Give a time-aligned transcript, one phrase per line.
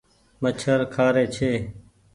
[0.41, 1.51] مڇر کآ ري ڇي۔